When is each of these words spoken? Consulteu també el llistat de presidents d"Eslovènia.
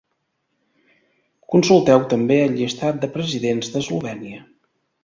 Consulteu 1.57 2.07
també 2.15 2.41
el 2.47 2.59
llistat 2.63 3.01
de 3.05 3.13
presidents 3.21 3.73
d"Eslovènia. 3.77 4.47